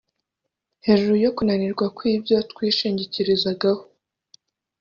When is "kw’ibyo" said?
1.95-2.37